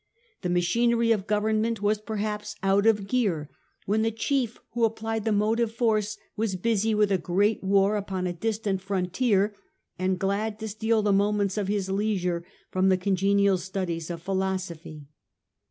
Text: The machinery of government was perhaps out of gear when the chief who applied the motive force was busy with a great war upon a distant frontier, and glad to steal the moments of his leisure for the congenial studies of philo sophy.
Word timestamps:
The 0.41 0.49
machinery 0.49 1.11
of 1.11 1.27
government 1.27 1.79
was 1.79 2.01
perhaps 2.01 2.55
out 2.63 2.87
of 2.87 3.05
gear 3.05 3.51
when 3.85 4.01
the 4.01 4.09
chief 4.09 4.57
who 4.71 4.83
applied 4.83 5.25
the 5.25 5.31
motive 5.31 5.71
force 5.73 6.17
was 6.35 6.55
busy 6.55 6.95
with 6.95 7.11
a 7.11 7.19
great 7.19 7.63
war 7.63 7.95
upon 7.97 8.25
a 8.25 8.33
distant 8.33 8.81
frontier, 8.81 9.53
and 9.99 10.17
glad 10.17 10.57
to 10.57 10.67
steal 10.67 11.03
the 11.03 11.13
moments 11.13 11.55
of 11.55 11.67
his 11.67 11.87
leisure 11.87 12.43
for 12.71 12.81
the 12.81 12.97
congenial 12.97 13.59
studies 13.59 14.09
of 14.09 14.23
philo 14.23 14.57
sophy. 14.57 15.05